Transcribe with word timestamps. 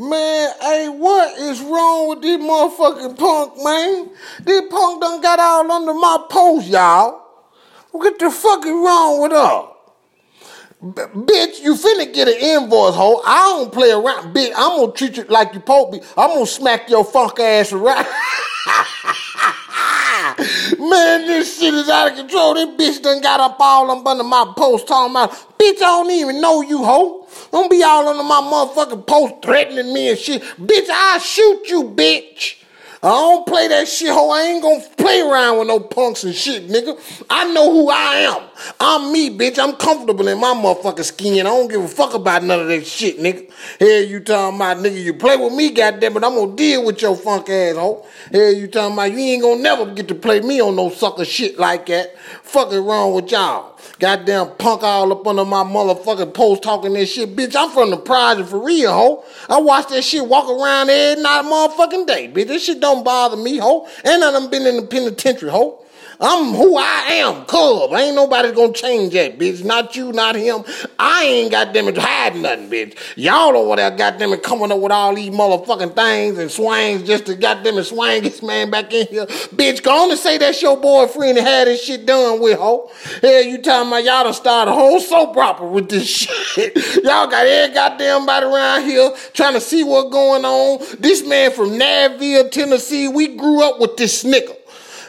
Man, 0.00 0.52
hey, 0.60 0.88
what 0.90 1.36
is 1.40 1.60
wrong 1.60 2.08
with 2.10 2.22
this 2.22 2.40
motherfucking 2.40 3.18
punk, 3.18 3.64
man? 3.64 4.08
This 4.44 4.62
punk 4.70 5.00
done 5.02 5.20
got 5.20 5.40
all 5.40 5.72
under 5.72 5.92
my 5.92 6.24
post, 6.30 6.68
y'all. 6.68 7.20
What 7.90 8.16
the 8.16 8.30
fuck 8.30 8.64
is 8.64 8.70
wrong 8.70 9.20
with 9.22 9.32
her? 9.32 9.68
B- 10.80 11.20
bitch, 11.24 11.60
you 11.62 11.74
finna 11.74 12.14
get 12.14 12.28
an 12.28 12.34
invoice, 12.34 12.94
hoe. 12.94 13.20
I 13.26 13.58
don't 13.58 13.72
play 13.72 13.90
around, 13.90 14.32
bitch. 14.32 14.52
I'm 14.56 14.78
gonna 14.78 14.92
treat 14.92 15.16
you 15.16 15.24
like 15.24 15.52
you 15.52 15.60
to 15.60 15.88
be. 15.90 16.00
I'm 16.16 16.30
gonna 16.30 16.46
smack 16.46 16.88
your 16.88 17.04
funk 17.04 17.40
ass 17.40 17.72
around. 17.72 18.06
Man, 20.78 21.26
this 21.26 21.58
shit 21.58 21.74
is 21.74 21.88
out 21.88 22.12
of 22.12 22.16
control. 22.16 22.54
This 22.54 22.98
bitch 22.98 23.02
done 23.02 23.20
got 23.20 23.40
up 23.40 23.56
all 23.58 23.90
up 23.90 24.06
under 24.06 24.22
my 24.22 24.52
post 24.56 24.86
talking 24.86 25.10
about, 25.10 25.30
bitch, 25.58 25.78
I 25.78 25.80
don't 25.80 26.10
even 26.12 26.40
know 26.40 26.62
you, 26.62 26.84
hoe. 26.84 27.26
Don't 27.50 27.68
be 27.68 27.82
all 27.82 28.06
under 28.06 28.22
my 28.22 28.40
motherfucking 28.40 29.04
post 29.04 29.42
threatening 29.42 29.92
me 29.92 30.10
and 30.10 30.18
shit. 30.18 30.40
Bitch, 30.42 30.88
I'll 30.88 31.18
shoot 31.18 31.68
you, 31.68 31.82
bitch. 31.82 32.62
I 33.00 33.08
don't 33.10 33.46
play 33.46 33.68
that 33.68 33.86
shit, 33.86 34.10
ho. 34.10 34.30
I 34.30 34.42
ain't 34.42 34.62
gonna 34.62 34.82
play 34.96 35.20
around 35.20 35.58
with 35.58 35.68
no 35.68 35.78
punks 35.78 36.24
and 36.24 36.34
shit, 36.34 36.68
nigga. 36.68 36.98
I 37.30 37.52
know 37.52 37.70
who 37.70 37.90
I 37.90 38.14
am. 38.16 38.42
I'm 38.80 39.12
me, 39.12 39.30
bitch. 39.30 39.56
I'm 39.56 39.76
comfortable 39.76 40.26
in 40.26 40.40
my 40.40 40.52
motherfucking 40.52 41.04
skin. 41.04 41.46
I 41.46 41.50
don't 41.50 41.68
give 41.68 41.82
a 41.82 41.86
fuck 41.86 42.14
about 42.14 42.42
none 42.42 42.58
of 42.58 42.66
that 42.66 42.84
shit, 42.84 43.18
nigga. 43.18 43.48
Here 43.78 44.02
you 44.02 44.18
talking 44.18 44.56
about, 44.56 44.78
nigga, 44.78 45.00
you 45.00 45.14
play 45.14 45.36
with 45.36 45.52
me, 45.52 45.70
goddamn 45.70 46.16
it. 46.16 46.24
I'm 46.24 46.34
gonna 46.34 46.56
deal 46.56 46.84
with 46.84 47.00
your 47.00 47.14
funk 47.14 47.48
ass, 47.48 47.76
ho. 47.76 48.04
Here 48.32 48.50
you 48.50 48.66
talking 48.66 48.94
about, 48.94 49.12
you 49.12 49.18
ain't 49.18 49.42
gonna 49.42 49.60
never 49.60 49.86
get 49.92 50.08
to 50.08 50.14
play 50.16 50.40
me 50.40 50.60
on 50.60 50.74
no 50.74 50.90
sucker 50.90 51.24
shit 51.24 51.56
like 51.58 51.86
that. 51.86 52.18
Fuck 52.42 52.72
wrong 52.72 53.14
with 53.14 53.30
y'all? 53.30 53.78
Goddamn 53.98 54.56
punk 54.58 54.82
all 54.82 55.12
up 55.12 55.26
under 55.26 55.44
my 55.44 55.62
motherfucking 55.62 56.34
post 56.34 56.62
talking 56.62 56.94
that 56.94 57.06
shit. 57.06 57.34
Bitch, 57.34 57.54
I'm 57.56 57.70
from 57.70 57.90
the 57.90 57.96
project 57.96 58.48
for 58.48 58.64
real, 58.64 58.92
ho. 58.92 59.24
I 59.48 59.60
watch 59.60 59.88
that 59.88 60.02
shit 60.02 60.26
walk 60.26 60.48
around 60.48 60.88
every 60.88 61.22
night 61.22 61.44
motherfucking 61.44 62.06
day, 62.06 62.30
bitch. 62.32 62.48
This 62.48 62.64
shit 62.64 62.80
don't 62.80 62.87
bother 62.96 63.36
me, 63.36 63.58
ho. 63.58 63.88
And 64.04 64.24
I 64.24 64.30
done 64.30 64.50
been 64.50 64.66
in 64.66 64.76
the 64.76 64.82
penitentiary, 64.82 65.50
ho. 65.50 65.84
I'm 66.20 66.52
who 66.52 66.76
I 66.76 67.04
am, 67.22 67.44
cub. 67.44 67.92
Ain't 67.92 68.16
nobody 68.16 68.50
gonna 68.52 68.72
change 68.72 69.12
that, 69.12 69.38
bitch. 69.38 69.64
Not 69.64 69.94
you, 69.94 70.12
not 70.12 70.34
him. 70.34 70.64
I 70.98 71.24
ain't 71.24 71.52
got 71.52 71.72
them 71.72 71.94
hiding 71.94 72.42
nothing, 72.42 72.68
bitch. 72.68 72.96
Y'all 73.14 73.56
over 73.56 73.76
there 73.76 73.92
got 73.92 74.18
them 74.18 74.36
coming 74.38 74.72
up 74.72 74.80
with 74.80 74.90
all 74.90 75.14
these 75.14 75.30
motherfucking 75.30 75.94
things 75.94 76.38
and 76.38 76.50
swings 76.50 77.04
just 77.04 77.26
to 77.26 77.36
got 77.36 77.62
them 77.62 77.80
swing 77.84 78.24
this 78.24 78.42
man 78.42 78.68
back 78.68 78.92
in 78.92 79.06
here. 79.06 79.26
Bitch, 79.26 79.80
go 79.82 80.04
on 80.04 80.10
and 80.10 80.18
say 80.18 80.38
that's 80.38 80.60
your 80.60 80.76
boyfriend 80.76 81.38
and 81.38 81.46
had 81.46 81.68
this 81.68 81.84
shit 81.84 82.04
done 82.04 82.40
with, 82.40 82.58
ho. 82.58 82.90
Hell, 83.22 83.42
you 83.42 83.62
talking 83.62 83.88
about 83.88 84.04
y'all 84.04 84.24
done 84.24 84.34
started 84.34 84.72
a 84.72 84.74
whole 84.74 84.98
soap 84.98 85.36
opera 85.36 85.68
with 85.68 85.88
this 85.88 86.08
shit. 86.08 86.74
y'all 87.04 87.28
got 87.28 87.46
every 87.46 87.72
goddamn 87.72 88.26
body 88.26 88.46
around 88.46 88.82
here 88.82 89.12
trying 89.34 89.54
to 89.54 89.60
see 89.60 89.84
what's 89.84 90.10
going 90.10 90.44
on. 90.44 90.84
This 90.98 91.24
man 91.24 91.52
from 91.52 91.78
Nashville, 91.78 92.48
Tennessee, 92.48 93.06
we 93.06 93.36
grew 93.36 93.62
up 93.62 93.78
with 93.78 93.96
this 93.96 94.24
nigga. 94.24 94.56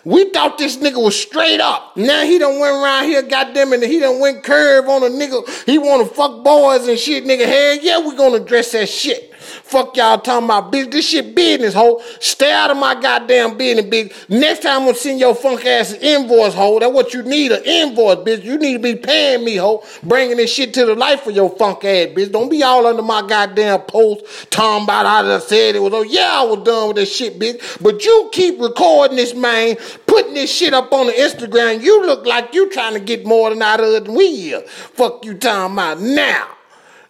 We 0.06 0.30
thought 0.30 0.58
this 0.58 0.78
nigga 0.78 1.04
was 1.04 1.20
straight 1.20 1.60
up. 1.60 1.96
Now 1.98 2.24
he 2.24 2.40
done 2.40 2.60
went 2.60 2.76
around 2.76 3.06
here, 3.06 3.22
goddamn 3.22 3.74
it, 3.74 3.84
he 3.84 4.00
done 4.00 4.20
went 4.20 4.44
curve 4.44 4.88
on 4.88 5.04
a 5.04 5.08
nigga. 5.08 5.66
He 5.66 5.78
wanna 5.78 6.06
fuck 6.06 6.44
boys 6.44 6.88
and 6.88 6.98
shit, 6.98 7.26
nigga. 7.26 7.46
Hell 7.46 7.78
yeah, 7.82 8.00
we 8.00 8.16
gonna 8.16 8.36
address 8.36 8.72
that 8.72 8.90
shit. 8.90 9.29
Fuck 9.50 9.98
y'all 9.98 10.20
talking 10.20 10.46
about 10.46 10.72
bitch. 10.72 10.92
This 10.92 11.10
shit 11.10 11.36
business, 11.36 11.74
hoe. 11.74 12.02
Stay 12.20 12.52
out 12.52 12.72
of 12.72 12.78
my 12.78 13.00
goddamn 13.00 13.58
business, 13.58 13.86
bitch. 13.86 14.30
Next 14.30 14.62
time 14.62 14.82
I'm 14.82 14.86
gonna 14.86 14.96
send 14.96 15.20
your 15.20 15.36
funk 15.36 15.66
ass 15.66 15.94
an 15.94 16.02
invoice, 16.02 16.54
hoe. 16.54 16.80
That's 16.80 16.94
what 16.94 17.14
you 17.14 17.24
need, 17.24 17.52
an 17.52 17.64
invoice, 17.64 18.18
bitch. 18.18 18.44
You 18.44 18.58
need 18.58 18.74
to 18.74 18.80
be 18.80 18.96
paying 18.96 19.44
me, 19.44 19.56
hoe. 19.58 19.84
Bringing 20.04 20.38
this 20.38 20.54
shit 20.54 20.74
to 20.76 20.86
the 20.86 20.96
life 20.96 21.22
for 21.22 21.32
your 21.32 21.50
funk 21.50 21.84
ass, 21.86 22.08
bitch. 22.08 22.32
Don't 22.32 22.50
be 22.50 22.64
all 22.64 22.86
under 22.88 23.02
my 23.02 23.26
goddamn 23.28 23.82
post 23.82 24.50
talking 24.52 24.84
about 24.84 25.06
I 25.06 25.40
said 25.40 25.76
it 25.76 25.80
was. 25.80 25.94
Oh, 25.94 26.04
yeah, 26.04 26.42
I 26.42 26.44
was 26.44 26.64
done 26.64 26.90
with 26.90 26.98
this 26.98 27.16
shit, 27.16 27.40
bitch. 27.40 27.82
But 27.82 28.04
you 28.06 28.30
keep 28.32 28.60
recording 28.60 29.18
this, 29.18 29.34
man, 29.34 29.76
putting 30.08 30.34
this 30.34 30.54
shit 30.54 30.74
up 30.74 30.92
on 30.92 31.08
the 31.08 31.14
Instagram. 31.14 31.82
You 31.82 32.06
look 32.06 32.26
like 32.26 32.54
you 32.54 32.70
trying 32.70 32.94
to 32.94 33.00
get 33.00 33.26
more 33.26 33.50
than 33.50 33.62
out 33.62 33.80
of 33.80 33.88
it 33.88 34.06
than 34.06 34.16
we 34.16 34.54
are. 34.54 34.62
Fuck 34.62 35.26
you 35.26 35.36
talking 35.36 35.74
about 35.74 36.00
now. 36.00 36.48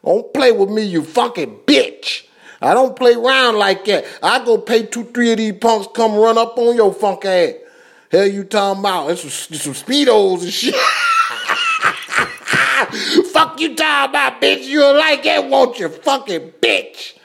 Don't 0.04 0.34
play 0.34 0.52
with 0.52 0.70
me, 0.70 0.84
you 0.84 1.04
fucking 1.04 1.60
bitch. 1.66 2.29
I 2.62 2.74
don't 2.74 2.96
play 2.96 3.14
around 3.14 3.58
like 3.58 3.86
that. 3.86 4.06
I 4.22 4.44
go 4.44 4.58
pay 4.58 4.86
two, 4.86 5.06
three 5.06 5.32
of 5.32 5.38
these 5.38 5.54
punks 5.54 5.88
come 5.94 6.16
run 6.16 6.38
up 6.38 6.58
on 6.58 6.76
your 6.76 6.94
funk 6.94 7.26
ass. 7.26 7.54
Hell 8.12 8.28
you 8.28 8.44
talking 8.44 8.80
about? 8.80 9.10
It's 9.12 9.22
some, 9.22 9.58
some 9.58 9.74
speedos 9.74 10.42
and 10.42 10.52
shit. 10.52 10.76
Fuck 13.32 13.60
you 13.60 13.76
talking 13.76 14.10
about, 14.10 14.42
bitch. 14.42 14.66
You 14.66 14.82
like 14.98 15.24
that, 15.24 15.48
won't 15.48 15.80
you? 15.80 15.90
Fucking 15.90 16.54
bitch. 16.62 17.19